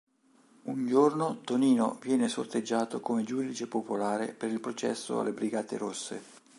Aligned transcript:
Un 0.63 0.87
giorno 0.87 1.41
Tonino 1.41 1.99
viene 2.01 2.27
sorteggiato 2.27 3.01
come 3.01 3.23
giudice 3.23 3.67
popolare 3.67 4.29
per 4.33 4.49
il 4.49 4.59
processo 4.59 5.19
alle 5.19 5.31
Brigate 5.31 5.77
Rosse. 5.77 6.21